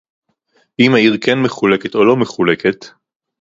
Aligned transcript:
אם 0.79 0.93
העיר 0.95 1.17
כן 1.21 1.39
מחולקת 1.41 1.95
או 1.95 2.05
לא 2.05 2.15
מחולקת 2.15 2.85